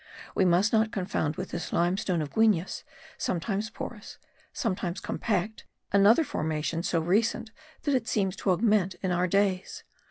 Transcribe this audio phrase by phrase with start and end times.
[0.33, 2.81] We must not confound with this limestone of Guines,
[3.19, 4.17] sometimes porous,
[4.51, 7.51] sometimes compact, another formation so recent
[7.83, 9.83] that it seems to augment in our days.